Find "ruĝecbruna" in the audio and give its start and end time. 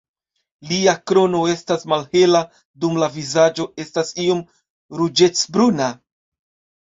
5.03-5.91